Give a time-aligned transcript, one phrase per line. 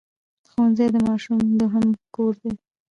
[0.49, 2.53] ښوونځی د ماشوم دوهم کور دی